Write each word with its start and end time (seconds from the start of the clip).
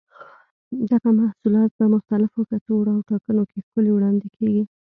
دغه 0.91 1.09
محصولات 1.19 1.71
په 1.79 1.85
مختلفو 1.95 2.39
کڅوړو 2.49 2.91
او 2.95 3.01
پاکټونو 3.09 3.43
کې 3.49 3.57
ښکلي 3.65 3.91
وړاندې 3.93 4.27
کېږي. 4.35 4.63